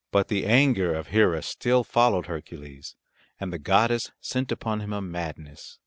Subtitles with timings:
[0.09, 2.95] But the anger of Hera still followed Hercules,
[3.39, 5.77] and the goddess sent upon him a madness.